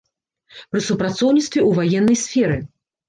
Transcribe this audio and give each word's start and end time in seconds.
Пры 0.71 0.79
супрацоўніцтве 0.87 1.59
ў 1.69 1.93
ваеннай 1.93 2.17
сферы. 2.27 2.57